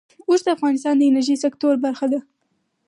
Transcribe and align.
اوښ 0.27 0.41
د 0.45 0.47
افغانستان 0.55 0.95
د 0.97 1.01
انرژۍ 1.09 1.35
سکتور 1.43 1.75
برخه 1.85 2.05
ده. 2.11 2.19